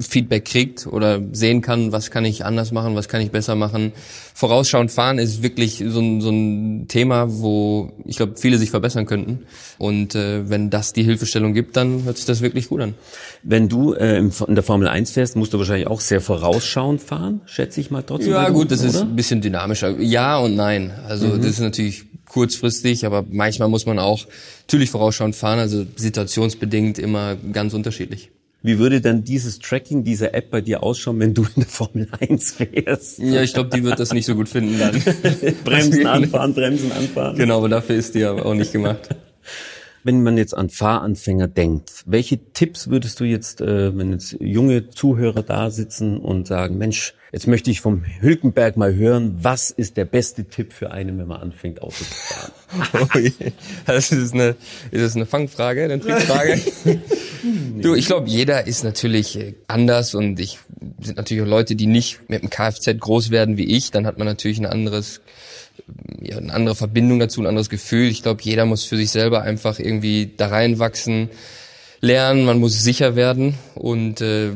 Feedback 0.00 0.44
kriegt 0.44 0.86
oder 0.86 1.20
sehen 1.32 1.60
kann, 1.60 1.92
was 1.92 2.10
kann 2.10 2.24
ich 2.24 2.44
anders 2.44 2.72
machen, 2.72 2.94
was 2.94 3.08
kann 3.08 3.20
ich 3.20 3.30
besser 3.30 3.54
machen. 3.54 3.92
Vorausschauend 4.34 4.90
fahren 4.90 5.18
ist 5.18 5.42
wirklich 5.42 5.84
so 5.86 6.00
ein, 6.00 6.20
so 6.20 6.30
ein 6.30 6.88
Thema, 6.88 7.26
wo 7.28 7.92
ich 8.04 8.16
glaube, 8.16 8.34
viele 8.36 8.58
sich 8.58 8.70
verbessern 8.70 9.06
könnten. 9.06 9.46
Und 9.78 10.14
äh, 10.14 10.48
wenn 10.48 10.70
das 10.70 10.92
die 10.92 11.02
Hilfestellung 11.02 11.54
gibt, 11.54 11.76
dann 11.76 12.04
hört 12.04 12.16
sich 12.16 12.26
das 12.26 12.40
wirklich 12.40 12.68
gut 12.68 12.80
an. 12.80 12.94
Wenn 13.42 13.68
du 13.68 13.92
äh, 13.94 14.18
in 14.18 14.54
der 14.54 14.62
Formel 14.62 14.88
1 14.88 15.10
fährst, 15.10 15.36
musst 15.36 15.52
du 15.52 15.58
wahrscheinlich 15.58 15.86
auch 15.86 16.00
sehr 16.00 16.20
vorausschauend 16.20 17.00
fahren, 17.00 17.40
schätze 17.46 17.80
ich 17.80 17.90
mal 17.90 18.02
trotzdem. 18.02 18.32
Ja 18.32 18.48
gut, 18.48 18.70
das 18.70 18.80
oder? 18.80 18.88
ist 18.88 18.96
ein 18.96 19.16
bisschen 19.16 19.40
dynamischer. 19.40 19.98
Ja 20.00 20.38
und 20.38 20.56
nein. 20.56 20.92
Also 21.06 21.28
mhm. 21.28 21.38
das 21.38 21.50
ist 21.50 21.60
natürlich 21.60 22.04
kurzfristig, 22.26 23.06
aber 23.06 23.24
manchmal 23.28 23.68
muss 23.68 23.86
man 23.86 23.98
auch 23.98 24.26
natürlich 24.66 24.90
vorausschauend 24.90 25.36
fahren, 25.36 25.58
also 25.58 25.86
situationsbedingt 25.96 26.98
immer 26.98 27.36
ganz 27.36 27.72
unterschiedlich. 27.72 28.30
Wie 28.66 28.80
würde 28.80 29.00
denn 29.00 29.22
dieses 29.22 29.60
Tracking 29.60 30.02
dieser 30.02 30.34
App 30.34 30.50
bei 30.50 30.60
dir 30.60 30.82
ausschauen, 30.82 31.20
wenn 31.20 31.34
du 31.34 31.42
in 31.42 31.62
der 31.62 31.66
Formel 31.66 32.08
1 32.18 32.50
fährst? 32.50 33.20
Ja, 33.20 33.40
ich 33.40 33.54
glaube, 33.54 33.70
die 33.72 33.84
wird 33.84 34.00
das 34.00 34.12
nicht 34.12 34.26
so 34.26 34.34
gut 34.34 34.48
finden 34.48 34.76
dann. 34.80 35.00
bremsen, 35.64 36.04
anfahren, 36.04 36.52
bremsen, 36.52 36.90
anfahren. 36.90 37.36
Genau, 37.36 37.58
aber 37.58 37.68
dafür 37.68 37.94
ist 37.94 38.16
die 38.16 38.18
ja 38.18 38.32
auch 38.32 38.54
nicht 38.54 38.72
gemacht. 38.72 39.08
Wenn 40.06 40.22
man 40.22 40.38
jetzt 40.38 40.56
an 40.56 40.70
Fahranfänger 40.70 41.48
denkt, 41.48 42.04
welche 42.06 42.38
Tipps 42.52 42.88
würdest 42.88 43.18
du 43.18 43.24
jetzt, 43.24 43.60
äh, 43.60 43.98
wenn 43.98 44.12
jetzt 44.12 44.36
junge 44.38 44.88
Zuhörer 44.88 45.42
da 45.42 45.68
sitzen 45.70 46.18
und 46.18 46.46
sagen, 46.46 46.78
Mensch, 46.78 47.14
jetzt 47.32 47.48
möchte 47.48 47.72
ich 47.72 47.80
vom 47.80 48.04
Hülkenberg 48.20 48.76
mal 48.76 48.94
hören, 48.94 49.36
was 49.42 49.72
ist 49.72 49.96
der 49.96 50.04
beste 50.04 50.44
Tipp 50.44 50.72
für 50.72 50.92
einen, 50.92 51.18
wenn 51.18 51.26
man 51.26 51.40
anfängt, 51.40 51.82
Auto 51.82 51.96
zu 51.96 52.04
fahren? 52.04 52.52
oh 53.14 53.18
je. 53.18 53.32
Das 53.84 54.12
ist 54.12 54.32
eine, 54.32 54.54
ist 54.92 55.02
das 55.02 55.16
eine 55.16 55.26
Fangfrage, 55.26 55.82
eine 55.82 55.98
Trickfrage? 55.98 56.60
du, 57.82 57.96
ich 57.96 58.06
glaube, 58.06 58.28
jeder 58.28 58.68
ist 58.68 58.84
natürlich 58.84 59.36
äh, 59.36 59.54
anders 59.66 60.14
und 60.14 60.38
ich 60.38 60.60
sind 61.00 61.16
natürlich 61.16 61.42
auch 61.42 61.48
Leute, 61.48 61.74
die 61.74 61.86
nicht 61.86 62.28
mit 62.28 62.42
dem 62.42 62.50
Kfz 62.50 62.96
groß 62.98 63.30
werden 63.30 63.56
wie 63.56 63.76
ich, 63.76 63.90
dann 63.90 64.06
hat 64.06 64.18
man 64.18 64.26
natürlich 64.28 64.58
ein 64.58 64.66
anderes 64.66 65.20
ja, 66.22 66.38
eine 66.38 66.52
andere 66.52 66.74
Verbindung 66.74 67.18
dazu, 67.18 67.40
ein 67.40 67.46
anderes 67.46 67.70
Gefühl. 67.70 68.08
Ich 68.08 68.22
glaube, 68.22 68.42
jeder 68.42 68.64
muss 68.66 68.84
für 68.84 68.96
sich 68.96 69.10
selber 69.10 69.42
einfach 69.42 69.78
irgendwie 69.78 70.32
da 70.36 70.48
reinwachsen, 70.48 71.30
lernen, 72.00 72.44
man 72.44 72.60
muss 72.60 72.82
sicher 72.82 73.16
werden 73.16 73.54
und 73.74 74.20
äh, 74.20 74.50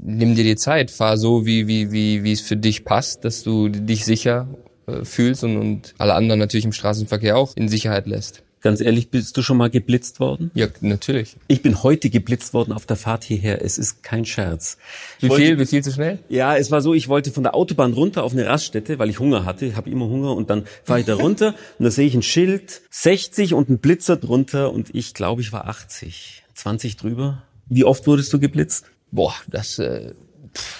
nimm 0.00 0.34
dir 0.34 0.44
die 0.44 0.56
Zeit, 0.56 0.90
fahr 0.90 1.16
so, 1.16 1.46
wie, 1.46 1.66
wie, 1.66 1.90
wie, 1.90 2.22
wie 2.22 2.32
es 2.32 2.42
für 2.42 2.56
dich 2.56 2.84
passt, 2.84 3.24
dass 3.24 3.42
du 3.42 3.68
dich 3.68 4.04
sicher 4.04 4.48
äh, 4.86 5.04
fühlst 5.04 5.42
und, 5.44 5.56
und 5.56 5.94
alle 5.98 6.14
anderen 6.14 6.38
natürlich 6.38 6.64
im 6.64 6.72
Straßenverkehr 6.72 7.36
auch 7.36 7.56
in 7.56 7.68
Sicherheit 7.68 8.06
lässt. 8.06 8.43
Ganz 8.64 8.80
ehrlich, 8.80 9.10
bist 9.10 9.36
du 9.36 9.42
schon 9.42 9.58
mal 9.58 9.68
geblitzt 9.68 10.20
worden? 10.20 10.50
Ja, 10.54 10.68
natürlich. 10.80 11.36
Ich 11.48 11.60
bin 11.60 11.82
heute 11.82 12.08
geblitzt 12.08 12.54
worden 12.54 12.72
auf 12.72 12.86
der 12.86 12.96
Fahrt 12.96 13.22
hierher. 13.22 13.62
Es 13.62 13.76
ist 13.76 14.02
kein 14.02 14.24
Scherz. 14.24 14.78
Wie 15.20 15.28
wollte, 15.28 15.44
viel? 15.44 15.58
Wie 15.58 15.66
viel 15.66 15.84
zu 15.84 15.92
schnell? 15.92 16.18
Ja, 16.30 16.56
es 16.56 16.70
war 16.70 16.80
so, 16.80 16.94
ich 16.94 17.08
wollte 17.08 17.30
von 17.30 17.42
der 17.42 17.54
Autobahn 17.54 17.92
runter 17.92 18.22
auf 18.22 18.32
eine 18.32 18.46
Raststätte, 18.46 18.98
weil 18.98 19.10
ich 19.10 19.18
Hunger 19.18 19.44
hatte. 19.44 19.66
Ich 19.66 19.76
habe 19.76 19.90
immer 19.90 20.06
Hunger 20.06 20.34
und 20.34 20.48
dann 20.48 20.64
fahre 20.82 21.00
ich 21.00 21.04
da 21.04 21.14
runter 21.20 21.54
und 21.78 21.84
da 21.84 21.90
sehe 21.90 22.06
ich 22.06 22.14
ein 22.14 22.22
Schild 22.22 22.80
60 22.88 23.52
und 23.52 23.68
ein 23.68 23.80
Blitzer 23.80 24.16
drunter 24.16 24.72
und 24.72 24.94
ich 24.94 25.12
glaube, 25.12 25.42
ich 25.42 25.52
war 25.52 25.66
80. 25.66 26.44
20 26.54 26.96
drüber. 26.96 27.42
Wie 27.66 27.84
oft 27.84 28.06
wurdest 28.06 28.32
du 28.32 28.40
geblitzt? 28.40 28.86
Boah, 29.10 29.34
das 29.46 29.78
äh, 29.78 30.14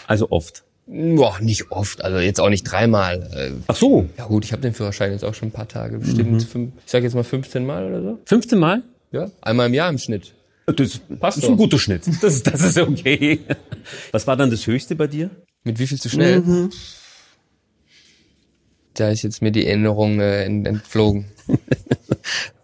also 0.07 0.31
oft. 0.31 0.65
Boah, 0.87 1.39
nicht 1.41 1.71
oft, 1.71 2.05
also 2.05 2.19
jetzt 2.19 2.41
auch 2.41 2.51
nicht 2.51 2.65
dreimal. 2.65 3.23
Äh, 3.35 3.63
Ach 3.69 3.77
so. 3.77 4.07
Ja 4.19 4.27
gut, 4.27 4.45
ich 4.45 4.53
habe 4.53 4.61
den 4.61 4.75
Führerschein 4.75 5.13
jetzt 5.13 5.25
auch 5.25 5.35
schon 5.35 5.49
ein 5.49 5.53
paar 5.53 5.69
Tage, 5.69 5.99
bestimmt, 5.99 6.33
mhm. 6.33 6.41
fünf, 6.41 6.73
ich 6.85 6.91
sage 6.91 7.05
jetzt 7.05 7.15
mal 7.15 7.25
15 7.25 7.65
Mal 7.65 7.87
oder 7.87 8.03
so. 8.03 8.19
15 8.27 8.59
Mal? 8.59 8.83
Ja, 9.11 9.31
einmal 9.41 9.69
im 9.69 9.75
Jahr 9.75 9.89
im 9.89 9.99
Schnitt. 9.99 10.35
Das 10.67 10.99
Passt 11.21 11.39
ist 11.39 11.45
doch. 11.45 11.51
ein 11.51 11.57
guter 11.57 11.79
Schnitt. 11.79 12.03
Das, 12.21 12.43
das 12.43 12.63
ist 12.63 12.79
okay. 12.79 13.41
Was 14.13 14.27
war 14.27 14.37
dann 14.37 14.51
das 14.51 14.67
Höchste 14.67 14.95
bei 14.95 15.07
dir? 15.07 15.31
Mit 15.63 15.79
wie 15.79 15.87
viel 15.87 15.99
zu 15.99 16.09
schnell? 16.09 16.41
Mhm. 16.41 16.71
Da 18.95 19.11
ist 19.11 19.23
jetzt 19.23 19.43
mir 19.43 19.51
die 19.51 19.67
Erinnerung 19.67 20.21
äh, 20.21 20.45
entflogen. 20.45 21.27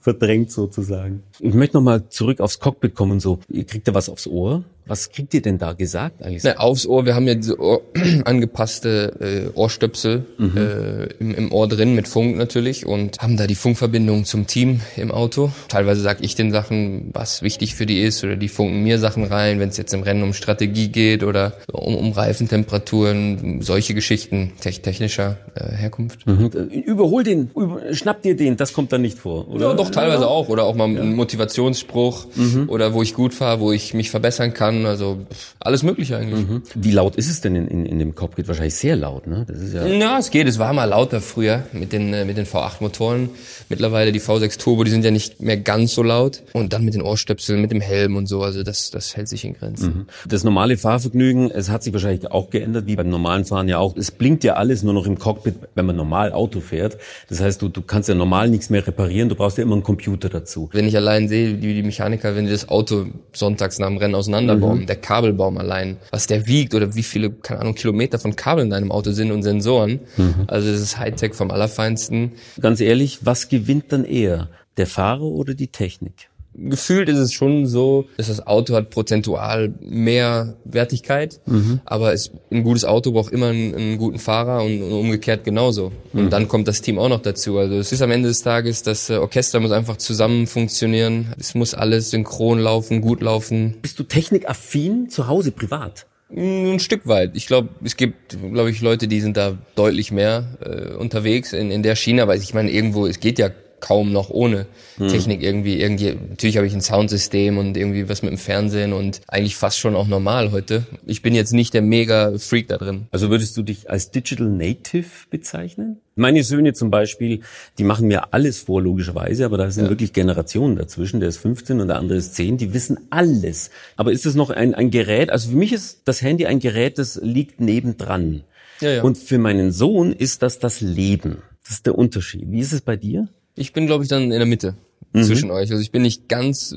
verdrängt 0.01 0.51
sozusagen. 0.51 1.23
Ich 1.39 1.55
möchte 1.55 1.77
nochmal 1.77 2.09
zurück 2.09 2.41
aufs 2.41 2.59
Cockpit 2.59 2.95
kommen. 2.95 3.21
So, 3.21 3.41
ihr 3.49 3.65
kriegt 3.65 3.87
da 3.87 3.95
was 3.95 4.09
aufs 4.09 4.27
Ohr? 4.27 4.65
Was 4.91 5.13
kriegt 5.13 5.33
ihr 5.35 5.41
denn 5.41 5.57
da 5.57 5.73
gesagt 5.73 6.21
eigentlich? 6.21 6.43
Na, 6.43 6.57
aufs 6.57 6.85
Ohr, 6.85 7.07
wir 7.07 7.15
haben 7.15 7.29
ja 7.29 7.37
diese 7.37 7.61
Ohr, 7.61 7.81
angepasste 8.25 9.53
äh, 9.55 9.57
Ohrstöpsel 9.57 10.25
mhm. 10.37 10.57
äh, 10.57 11.05
im, 11.21 11.33
im, 11.33 11.53
Ohr 11.53 11.69
drin 11.69 11.95
mit 11.95 12.09
Funk 12.09 12.37
natürlich 12.37 12.87
und 12.87 13.19
haben 13.21 13.37
da 13.37 13.47
die 13.47 13.55
Funkverbindung 13.55 14.25
zum 14.25 14.49
Team 14.49 14.81
im 14.97 15.13
Auto. 15.13 15.53
Teilweise 15.69 16.01
sag 16.01 16.25
ich 16.25 16.35
den 16.35 16.51
Sachen, 16.51 17.11
was 17.13 17.43
wichtig 17.43 17.77
für 17.77 17.87
die 17.87 18.03
ist 18.03 18.25
oder 18.25 18.35
die 18.35 18.49
funken 18.49 18.83
mir 18.83 18.99
Sachen 18.99 19.23
rein, 19.23 19.61
wenn 19.61 19.69
es 19.69 19.77
jetzt 19.77 19.95
im 19.95 20.03
Rennen 20.03 20.25
um 20.25 20.35
Strategie 20.35 20.89
geht 20.89 21.23
oder 21.23 21.53
um, 21.71 21.95
um 21.95 22.11
Reifentemperaturen, 22.11 23.63
solche 23.63 23.95
Geschichten 23.95 24.55
technischer 24.61 25.37
äh, 25.55 25.71
Herkunft. 25.71 26.27
Mhm. 26.27 26.47
Überhol 26.47 27.23
den, 27.23 27.49
über, 27.55 27.95
schnapp 27.95 28.23
dir 28.23 28.35
den, 28.35 28.57
das 28.57 28.73
kommt 28.73 28.93
dann 28.93 29.03
nicht 29.03 29.21
vor, 29.21 29.49
oder? 29.51 29.69
Ja, 29.69 29.75
doch, 29.75 29.91
teilweise 29.91 30.27
auch. 30.27 30.49
Oder 30.49 30.65
auch 30.65 30.75
mal 30.75 30.91
ja. 30.91 31.01
ein 31.01 31.15
Motivationsspruch 31.15 32.27
mhm. 32.35 32.69
oder 32.69 32.93
wo 32.93 33.03
ich 33.03 33.15
gut 33.15 33.35
fahre, 33.35 33.61
wo 33.61 33.71
ich 33.71 33.95
mich 33.95 34.11
verbessern 34.11 34.53
kann 34.53 34.80
also 34.87 35.21
alles 35.59 35.83
Mögliche 35.83 36.17
eigentlich. 36.17 36.47
Mhm. 36.47 36.63
Wie 36.75 36.91
laut 36.91 37.17
ist 37.17 37.31
es 37.31 37.41
denn 37.41 37.57
in, 37.57 37.69
in, 37.69 37.87
in 37.87 37.99
dem 37.99 38.15
Cockpit? 38.15 38.49
Wahrscheinlich 38.49 38.75
sehr 38.75 38.97
laut, 38.97 39.27
ne? 39.27 39.45
Das 39.49 39.59
ist 39.61 39.75
ja. 39.75 39.87
Ja, 39.87 40.19
es 40.19 40.31
geht. 40.31 40.47
Es 40.47 40.59
war 40.59 40.73
mal 40.73 40.85
lauter 40.85 41.21
früher 41.21 41.65
mit 41.73 41.93
den 41.93 42.13
äh, 42.13 42.25
mit 42.25 42.37
den 42.37 42.47
V8-Motoren. 42.47 43.31
Mittlerweile 43.69 44.13
die 44.13 44.21
V6 44.21 44.59
Turbo, 44.59 44.85
die 44.85 44.91
sind 44.91 45.05
ja 45.05 45.11
nicht 45.11 45.41
mehr 45.41 45.57
ganz 45.57 45.95
so 45.95 46.03
laut. 46.03 46.43
Und 46.53 46.73
dann 46.73 46.85
mit 46.85 46.95
den 46.95 47.03
Ohrstöpseln, 47.03 47.61
mit 47.61 47.71
dem 47.71 47.81
Helm 47.81 48.17
und 48.17 48.27
so. 48.27 48.43
Also 48.43 48.63
das 48.63 48.91
das 48.91 49.17
hält 49.17 49.29
sich 49.29 49.45
in 49.45 49.55
Grenzen. 49.55 49.87
Mhm. 49.87 50.07
Das 50.29 50.45
normale 50.45 50.77
Fahrvergnügen, 50.77 51.51
es 51.51 51.71
hat 51.71 51.83
sich 51.83 51.93
wahrscheinlich 51.93 52.31
auch 52.31 52.51
geändert, 52.51 52.87
wie 52.87 52.97
beim 52.97 53.09
normalen 53.09 53.45
Fahren 53.45 53.69
ja 53.69 53.79
auch. 53.79 53.97
Es 53.97 54.11
blinkt 54.11 54.45
ja 54.45 54.55
alles 54.55 54.83
nur 54.83 54.95
noch 54.95 55.07
im 55.07 55.19
Cockpit, 55.19 55.55
wenn 55.75 55.87
man 55.87 55.97
normal 55.97 56.33
Auto 56.33 56.61
fährt. 56.61 56.99
Das 57.29 57.41
heißt, 57.41 57.63
du 57.63 57.69
du 57.69 57.83
kannst 57.83 58.09
ja 58.09 58.15
normal 58.15 58.49
nichts 58.49 58.71
mehr 58.71 58.87
reparieren. 58.87 59.29
Du 59.29 59.35
brauchst 59.35 59.59
ja 59.59 59.63
immer 59.63 59.75
einen 59.75 59.83
Computer 59.83 60.29
dazu. 60.29 60.69
Wenn 60.73 60.87
ich 60.87 60.97
allein 60.97 61.29
sehe, 61.29 61.63
wie 61.63 61.75
die 61.75 61.83
Mechaniker, 61.83 62.37
wenn 62.37 62.47
die 62.47 62.53
das 62.53 62.69
Auto 62.69 63.07
sonntags 63.33 63.79
nach 63.79 63.89
dem 63.89 63.97
Rennen 63.97 64.15
auseinanderbauen, 64.15 64.70
mhm. 64.70 64.70
Der 64.87 64.97
Kabelbaum 64.97 65.59
allein, 65.59 65.99
was 66.11 66.27
der 66.27 66.47
wiegt 66.47 66.75
oder 66.75 66.95
wie 66.95 67.03
viele, 67.03 67.31
keine 67.31 67.61
Ahnung, 67.61 67.75
Kilometer 67.75 68.19
von 68.19 68.37
Kabeln 68.37 68.67
in 68.67 68.71
deinem 68.71 68.93
Auto 68.93 69.13
sind 69.13 69.31
und 69.31 69.43
Sensoren. 69.43 70.01
Mhm. 70.17 70.45
Also 70.47 70.71
das 70.71 70.81
ist 70.81 70.99
Hightech 70.99 71.35
vom 71.35 71.51
Allerfeinsten. 71.51 72.33
Ganz 72.61 72.81
ehrlich, 72.81 73.21
was 73.23 73.49
gewinnt 73.49 73.93
dann 73.93 74.05
eher? 74.05 74.49
Der 74.77 74.87
Fahrer 74.87 75.23
oder 75.23 75.55
die 75.55 75.69
Technik? 75.69 76.30
Gefühlt 76.69 77.09
ist 77.09 77.19
es 77.19 77.33
schon 77.33 77.67
so, 77.67 78.07
dass 78.17 78.29
das 78.29 78.47
Auto 78.47 78.75
hat 78.75 78.91
prozentual 78.91 79.73
mehr 79.81 80.55
Wertigkeit, 80.65 81.41
mhm. 81.47 81.81
aber 81.85 82.13
es, 82.13 82.31
ein 82.51 82.63
gutes 82.63 82.85
Auto 82.85 83.13
braucht 83.13 83.33
immer 83.33 83.49
einen, 83.49 83.75
einen 83.75 83.99
guten 83.99 84.19
Fahrer 84.19 84.63
und, 84.65 84.83
und, 84.83 84.93
umgekehrt 84.93 85.45
genauso. 85.45 85.93
Und 86.13 86.25
mhm. 86.25 86.31
dann 86.31 86.49
kommt 86.49 86.69
das 86.69 86.83
Team 86.83 86.99
auch 86.99 87.09
noch 87.09 87.23
dazu. 87.23 87.59
Also 87.59 87.77
es 87.77 87.93
ist 87.93 88.03
am 88.03 88.11
Ende 88.11 88.29
des 88.29 88.43
Tages, 88.43 88.83
das 88.83 89.09
äh, 89.09 89.17
Orchester 89.17 89.61
muss 89.61 89.73
einfach 89.73 89.97
zusammen 89.97 90.47
funktionieren. 90.47 91.35
Es 91.39 91.55
muss 91.55 91.75
alles 91.75 92.11
synchron 92.11 92.59
laufen, 92.59 93.01
gut 93.01 93.23
laufen. 93.23 93.77
Bist 93.81 93.99
du 93.99 94.03
technikaffin 94.03 95.09
zu 95.09 95.29
Hause 95.29 95.53
privat? 95.53 96.07
Ein 96.35 96.79
Stück 96.79 97.09
weit. 97.09 97.33
Ich 97.35 97.47
glaube, 97.49 97.71
es 97.83 97.97
gibt, 97.97 98.39
glaube 98.53 98.71
ich, 98.71 98.81
Leute, 98.81 99.09
die 99.09 99.21
sind 99.21 99.37
da 99.37 99.59
deutlich 99.75 100.13
mehr 100.13 100.57
äh, 100.61 100.95
unterwegs 100.95 101.53
in, 101.53 101.73
in 101.73 101.83
der 101.83 101.97
Schiene, 101.97 102.23
aber 102.23 102.37
ich 102.37 102.55
meine, 102.55 102.71
irgendwo, 102.71 103.07
es 103.07 103.19
geht 103.19 103.41
ja 103.41 103.51
kaum 103.81 104.13
noch 104.13 104.31
ohne 104.31 104.67
hm. 104.97 105.09
Technik 105.09 105.43
irgendwie 105.43 105.81
irgendwie 105.81 106.17
natürlich 106.31 106.57
habe 106.57 106.67
ich 106.67 106.75
ein 106.75 106.81
Soundsystem 106.81 107.59
und 107.59 107.77
irgendwie 107.77 108.09
was 108.09 108.23
mit 108.23 108.31
dem 108.31 108.39
Fernsehen 108.39 108.93
und 108.93 109.21
eigentlich 109.27 109.57
fast 109.57 109.79
schon 109.79 109.95
auch 109.95 110.07
normal 110.07 110.53
heute. 110.53 110.85
Ich 111.07 111.23
bin 111.23 111.35
jetzt 111.35 111.53
nicht 111.53 111.75
der 111.75 111.83
mega 111.83 112.39
Freak 112.39 112.69
da 112.69 112.77
drin. 112.77 113.07
Also 113.11 113.31
würdest 113.31 113.57
du 113.57 113.63
dich 113.63 113.91
als 113.91 114.11
Digital 114.11 114.49
Native 114.49 115.09
bezeichnen? 115.31 116.01
Meine 116.17 116.45
Söhne 116.45 116.75
zum 116.75 116.91
Beispiel, 116.91 117.41
die 117.79 117.85
machen 117.85 118.07
mir 118.07 118.35
alles 118.35 118.61
vor, 118.61 118.83
logischerweise, 118.83 119.45
aber 119.45 119.57
da 119.57 119.71
sind 119.71 119.85
ja. 119.85 119.91
wirklich 119.91 120.13
Generationen 120.13 120.77
dazwischen. 120.77 121.21
Der 121.21 121.31
ist 121.31 121.39
15 121.39 121.81
und 121.81 121.89
der 121.89 121.97
andere 121.97 122.19
ist 122.19 122.35
10. 122.35 122.59
Die 122.59 122.75
wissen 122.75 122.99
alles. 123.09 123.71
Aber 123.97 124.13
ist 124.13 124.27
das 124.27 124.35
noch 124.35 124.51
ein, 124.51 124.75
ein 124.75 124.91
Gerät? 124.91 125.31
Also 125.31 125.51
für 125.51 125.57
mich 125.57 125.73
ist 125.73 126.03
das 126.05 126.21
Handy 126.21 126.47
ein 126.47 126.59
Gerät, 126.59 126.99
das 126.99 127.19
liegt 127.23 127.61
nebendran. 127.61 128.43
Ja, 128.81 128.91
ja. 128.91 129.03
Und 129.03 129.19
für 129.19 129.39
meinen 129.39 129.73
Sohn 129.73 130.13
ist 130.13 130.43
das 130.43 130.59
das 130.59 130.81
Leben. 130.81 131.43
Das 131.63 131.73
ist 131.77 131.87
der 131.87 131.97
Unterschied. 131.97 132.51
Wie 132.51 132.61
ist 132.61 132.73
es 132.73 132.81
bei 132.81 132.97
dir? 132.97 133.29
Ich 133.55 133.73
bin, 133.73 133.87
glaube 133.87 134.05
ich, 134.05 134.09
dann 134.09 134.25
in 134.25 134.31
der 134.31 134.47
Mitte 134.47 134.75
mhm. 135.13 135.25
zwischen 135.25 135.51
euch. 135.51 135.71
Also 135.71 135.83
ich 135.83 135.91
bin 135.91 136.03
nicht 136.03 136.29
ganz, 136.29 136.75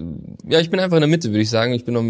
ja, 0.47 0.59
ich 0.59 0.69
bin 0.69 0.79
einfach 0.79 0.97
in 0.97 1.01
der 1.01 1.09
Mitte, 1.09 1.29
würde 1.29 1.41
ich 1.41 1.49
sagen. 1.49 1.73
Ich 1.73 1.85
bin 1.85 1.93
noch 1.93 2.03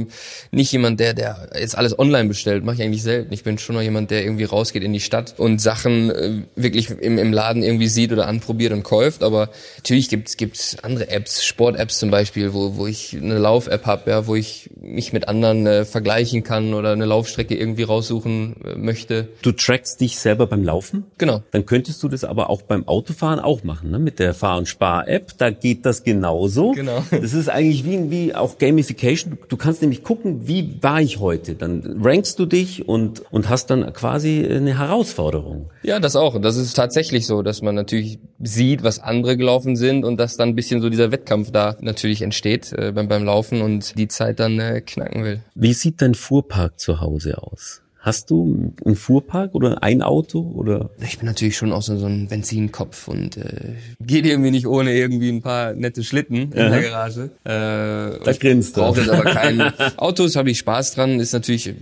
nicht 0.51 0.71
jemand, 0.71 0.99
der, 0.99 1.13
der 1.13 1.49
jetzt 1.59 1.77
alles 1.77 1.97
online 1.97 2.27
bestellt, 2.27 2.63
mache 2.63 2.75
ich 2.75 2.81
eigentlich 2.83 3.03
selten. 3.03 3.33
Ich 3.33 3.43
bin 3.43 3.57
schon 3.57 3.75
noch 3.75 3.81
jemand, 3.81 4.11
der 4.11 4.23
irgendwie 4.23 4.43
rausgeht 4.45 4.83
in 4.83 4.93
die 4.93 4.99
Stadt 4.99 5.35
und 5.37 5.59
Sachen 5.59 6.09
äh, 6.09 6.43
wirklich 6.55 6.89
im, 6.89 7.17
im 7.17 7.33
Laden 7.33 7.63
irgendwie 7.63 7.87
sieht 7.87 8.11
oder 8.11 8.27
anprobiert 8.27 8.73
und 8.73 8.83
kauft. 8.83 9.23
Aber 9.23 9.49
natürlich 9.77 10.09
gibt's 10.09 10.37
gibt's 10.37 10.77
andere 10.81 11.09
Apps, 11.09 11.43
Sport-Apps 11.43 11.99
zum 11.99 12.11
Beispiel, 12.11 12.53
wo, 12.53 12.77
wo 12.77 12.87
ich 12.87 13.15
eine 13.15 13.37
Lauf-App 13.37 13.85
habe, 13.85 14.09
ja, 14.09 14.27
wo 14.27 14.35
ich 14.35 14.69
mich 14.79 15.13
mit 15.13 15.27
anderen 15.27 15.67
äh, 15.67 15.85
vergleichen 15.85 16.43
kann 16.43 16.73
oder 16.73 16.91
eine 16.91 17.05
Laufstrecke 17.05 17.55
irgendwie 17.55 17.83
raussuchen 17.83 18.55
äh, 18.63 18.75
möchte. 18.75 19.29
Du 19.41 19.51
trackst 19.51 20.01
dich 20.01 20.19
selber 20.19 20.47
beim 20.47 20.63
Laufen? 20.63 21.05
Genau. 21.17 21.43
Dann 21.51 21.65
könntest 21.65 22.01
du 22.03 22.09
das 22.09 22.23
aber 22.23 22.49
auch 22.49 22.61
beim 22.61 22.87
Autofahren 22.87 23.39
auch 23.39 23.63
machen, 23.63 23.91
ne? 23.91 23.99
Mit 23.99 24.19
der 24.19 24.33
Fahr- 24.33 24.57
und 24.57 24.67
Spar-App. 24.67 25.37
Da 25.37 25.49
geht 25.51 25.85
das 25.85 26.03
genauso. 26.13 26.71
Genau. 26.71 27.03
Das 27.11 27.33
ist 27.33 27.49
eigentlich 27.49 27.85
wie, 27.85 28.11
wie 28.11 28.35
auch 28.35 28.57
Gamification. 28.57 29.37
Du 29.47 29.57
kannst 29.57 29.81
nämlich 29.81 30.03
gucken, 30.03 30.47
wie 30.47 30.77
war 30.81 31.01
ich 31.01 31.19
heute? 31.19 31.55
Dann 31.55 31.99
rankst 32.03 32.39
du 32.39 32.45
dich 32.45 32.87
und, 32.87 33.23
und 33.31 33.49
hast 33.49 33.69
dann 33.69 33.91
quasi 33.93 34.45
eine 34.45 34.77
Herausforderung. 34.77 35.69
Ja, 35.83 35.99
das 35.99 36.15
auch. 36.15 36.39
Das 36.41 36.57
ist 36.57 36.73
tatsächlich 36.73 37.25
so, 37.25 37.41
dass 37.41 37.61
man 37.61 37.75
natürlich 37.75 38.19
sieht, 38.39 38.83
was 38.83 38.99
andere 38.99 39.37
gelaufen 39.37 39.75
sind 39.75 40.05
und 40.05 40.17
dass 40.17 40.37
dann 40.37 40.49
ein 40.49 40.55
bisschen 40.55 40.81
so 40.81 40.89
dieser 40.89 41.11
Wettkampf 41.11 41.51
da 41.51 41.75
natürlich 41.81 42.21
entsteht 42.21 42.73
äh, 42.73 42.91
beim, 42.91 43.07
beim 43.07 43.23
Laufen 43.23 43.61
und 43.61 43.97
die 43.97 44.07
Zeit 44.07 44.39
dann 44.39 44.59
äh, 44.59 44.81
knacken 44.81 45.23
will. 45.23 45.41
Wie 45.55 45.73
sieht 45.73 46.01
dein 46.01 46.15
Fuhrpark 46.15 46.79
zu 46.79 47.01
Hause 47.01 47.41
aus? 47.41 47.81
Hast 48.03 48.31
du 48.31 48.73
einen 48.83 48.97
Fuhrpark 48.97 49.55
oder 49.55 49.81
ein 49.81 50.01
Auto 50.01 50.41
oder? 50.55 50.89
Ich 51.01 51.19
bin 51.19 51.25
natürlich 51.25 51.55
schon 51.55 51.71
auch 51.71 51.81
so, 51.81 51.95
so 51.95 52.05
ein 52.05 52.27
Benzinkopf 52.27 53.07
und 53.07 53.37
äh, 53.37 53.75
geht 54.01 54.25
irgendwie 54.25 54.51
nicht 54.51 54.67
ohne 54.67 54.93
irgendwie 54.93 55.29
ein 55.29 55.41
paar 55.41 55.73
nette 55.73 56.03
Schlitten 56.03 56.51
in 56.51 56.59
Aha. 56.59 56.69
der 56.69 56.81
Garage. 56.81 57.21
Äh, 57.45 58.19
da 58.25 58.33
grinst 58.37 58.75
du. 58.75 58.81
Brauche 58.81 58.99
jetzt 58.99 59.09
aber 59.09 59.23
kein 59.23 59.61
Autos, 59.97 60.35
habe 60.35 60.51
ich 60.51 60.59
Spaß 60.59 60.95
dran. 60.95 61.21
Ist 61.21 61.31
natürlich 61.31 61.73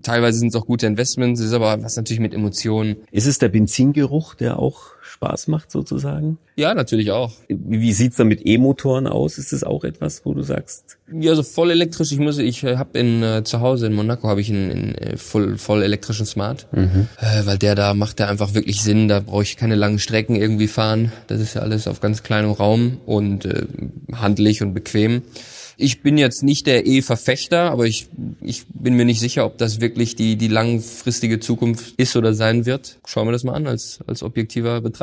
teilweise 0.00 0.38
sind 0.38 0.48
es 0.48 0.54
auch 0.54 0.64
gute 0.64 0.86
Investments, 0.86 1.42
ist 1.42 1.52
aber 1.52 1.82
was 1.82 1.96
natürlich 1.96 2.20
mit 2.20 2.32
Emotionen. 2.32 2.96
Ist 3.10 3.26
es 3.26 3.36
der 3.38 3.50
Benzingeruch, 3.50 4.34
der 4.34 4.58
auch 4.58 4.95
Spaß 5.06 5.48
macht 5.48 5.70
sozusagen? 5.70 6.38
Ja, 6.56 6.74
natürlich 6.74 7.10
auch. 7.10 7.32
Wie 7.48 7.92
sieht's 7.92 8.16
da 8.16 8.24
mit 8.24 8.46
E-Motoren 8.46 9.06
aus? 9.06 9.38
Ist 9.38 9.52
das 9.52 9.62
auch 9.62 9.84
etwas, 9.84 10.24
wo 10.24 10.34
du 10.34 10.42
sagst? 10.42 10.98
Ja, 11.12 11.34
so 11.34 11.42
voll 11.42 11.70
elektrisch. 11.70 12.12
Ich 12.12 12.18
muss, 12.18 12.38
ich 12.38 12.64
äh, 12.64 12.76
habe 12.76 12.98
in 12.98 13.22
äh, 13.22 13.44
zu 13.44 13.60
Hause 13.60 13.86
in 13.86 13.92
Monaco 13.92 14.28
habe 14.28 14.40
ich 14.40 14.50
einen, 14.50 14.70
einen 14.70 14.94
äh, 14.94 15.16
voll 15.16 15.58
voll 15.58 15.82
elektrischen 15.82 16.26
Smart, 16.26 16.66
mhm. 16.72 17.08
äh, 17.18 17.46
weil 17.46 17.58
der 17.58 17.74
da 17.74 17.94
macht 17.94 18.18
der 18.18 18.28
einfach 18.28 18.54
wirklich 18.54 18.82
Sinn. 18.82 19.08
Da 19.08 19.20
brauche 19.20 19.42
ich 19.42 19.56
keine 19.56 19.74
langen 19.74 19.98
Strecken 19.98 20.36
irgendwie 20.36 20.68
fahren. 20.68 21.12
Das 21.26 21.40
ist 21.40 21.54
ja 21.54 21.62
alles 21.62 21.86
auf 21.86 22.00
ganz 22.00 22.22
kleinem 22.22 22.50
Raum 22.50 22.98
und 23.06 23.44
äh, 23.44 23.66
handlich 24.12 24.62
und 24.62 24.74
bequem. 24.74 25.22
Ich 25.78 26.02
bin 26.02 26.16
jetzt 26.16 26.42
nicht 26.42 26.66
der 26.66 26.86
E-Verfechter, 26.86 27.70
aber 27.70 27.84
ich, 27.84 28.08
ich 28.40 28.64
bin 28.68 28.94
mir 28.94 29.04
nicht 29.04 29.20
sicher, 29.20 29.44
ob 29.44 29.58
das 29.58 29.78
wirklich 29.78 30.16
die, 30.16 30.36
die 30.36 30.48
langfristige 30.48 31.38
Zukunft 31.38 31.92
ist 31.98 32.16
oder 32.16 32.32
sein 32.32 32.64
wird. 32.64 32.98
Schauen 33.06 33.28
wir 33.28 33.32
das 33.32 33.44
mal 33.44 33.52
an 33.52 33.66
als, 33.66 33.98
als 34.06 34.22
objektiver 34.22 34.80
Betrachter. 34.80 34.95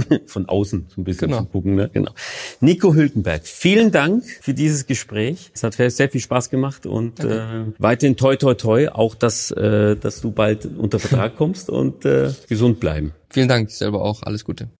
Von 0.26 0.48
außen 0.48 0.86
so 0.88 1.00
ein 1.00 1.04
bisschen 1.04 1.28
genau. 1.28 1.40
zu 1.40 1.46
gucken. 1.46 1.74
Ne? 1.74 1.90
Genau. 1.92 2.12
Nico 2.60 2.94
Hülkenberg, 2.94 3.46
vielen 3.46 3.90
Dank 3.90 4.24
für 4.40 4.54
dieses 4.54 4.86
Gespräch. 4.86 5.50
Es 5.54 5.62
hat 5.62 5.74
sehr 5.74 6.08
viel 6.10 6.20
Spaß 6.20 6.50
gemacht 6.50 6.86
und 6.86 7.20
äh, 7.20 7.64
weiterhin 7.78 8.16
toi 8.16 8.36
toi 8.36 8.54
toi, 8.54 8.88
auch 8.88 9.14
dass, 9.14 9.50
äh, 9.50 9.96
dass 9.96 10.20
du 10.20 10.30
bald 10.30 10.66
unter 10.66 10.98
Vertrag 10.98 11.36
kommst 11.36 11.70
und 11.70 12.04
äh, 12.04 12.30
gesund 12.48 12.80
bleiben. 12.80 13.12
Vielen 13.30 13.48
Dank, 13.48 13.70
selber 13.70 14.02
auch. 14.02 14.22
Alles 14.22 14.44
Gute. 14.44 14.68